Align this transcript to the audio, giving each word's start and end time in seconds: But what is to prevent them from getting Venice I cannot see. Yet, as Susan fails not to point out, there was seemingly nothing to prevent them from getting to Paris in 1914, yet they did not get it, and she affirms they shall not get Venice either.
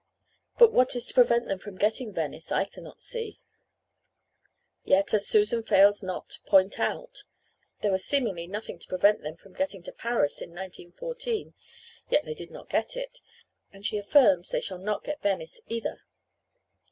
But 0.57 0.73
what 0.73 0.95
is 0.95 1.05
to 1.05 1.13
prevent 1.13 1.47
them 1.47 1.59
from 1.59 1.75
getting 1.77 2.11
Venice 2.11 2.51
I 2.51 2.65
cannot 2.65 3.03
see. 3.03 3.39
Yet, 4.83 5.13
as 5.13 5.27
Susan 5.27 5.61
fails 5.61 6.01
not 6.01 6.27
to 6.29 6.41
point 6.41 6.79
out, 6.79 7.23
there 7.81 7.91
was 7.91 8.03
seemingly 8.03 8.47
nothing 8.47 8.79
to 8.79 8.87
prevent 8.87 9.21
them 9.21 9.35
from 9.35 9.53
getting 9.53 9.83
to 9.83 9.91
Paris 9.91 10.41
in 10.41 10.49
1914, 10.55 11.53
yet 12.09 12.25
they 12.25 12.33
did 12.33 12.49
not 12.49 12.67
get 12.67 12.97
it, 12.97 13.19
and 13.71 13.85
she 13.85 13.99
affirms 13.99 14.49
they 14.49 14.59
shall 14.59 14.79
not 14.79 15.03
get 15.03 15.21
Venice 15.21 15.61
either. 15.67 15.99